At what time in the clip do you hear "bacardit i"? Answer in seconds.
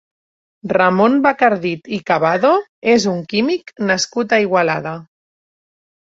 1.25-1.99